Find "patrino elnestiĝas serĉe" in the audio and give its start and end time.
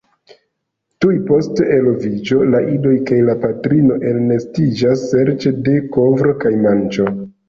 3.43-5.53